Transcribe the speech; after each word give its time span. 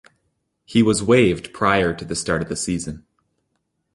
He 0.65 0.81
was 0.81 1.03
waived 1.03 1.53
prior 1.53 1.93
to 1.93 2.03
the 2.03 2.15
start 2.15 2.41
of 2.41 2.49
the 2.49 2.55
season. 2.55 3.05